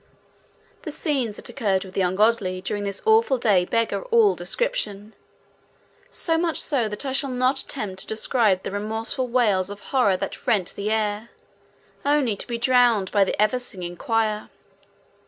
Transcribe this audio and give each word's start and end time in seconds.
The 0.81 0.89
scenes 0.89 1.35
that 1.35 1.47
occurred 1.47 1.85
with 1.85 1.93
the 1.93 2.01
ungodly 2.01 2.59
during 2.59 2.85
this 2.85 3.03
awful 3.05 3.37
day 3.37 3.65
beggar 3.65 4.01
all 4.05 4.33
description, 4.33 5.13
so 6.09 6.39
much 6.39 6.59
so 6.59 6.87
that 6.89 7.05
I 7.05 7.11
shall 7.11 7.29
not 7.29 7.59
attempt 7.59 7.99
to 7.99 8.07
describe 8.07 8.63
the 8.63 8.71
remorseful 8.71 9.27
wails 9.27 9.69
of 9.69 9.79
horror 9.93 10.17
that 10.17 10.47
rent 10.47 10.73
the 10.75 10.89
air, 10.89 11.29
only 12.03 12.35
to 12.35 12.47
be 12.47 12.57
drowned 12.57 13.11
by 13.11 13.23
the 13.23 13.39
ever 13.39 13.59
singing 13.59 13.95
choir. 13.95 14.49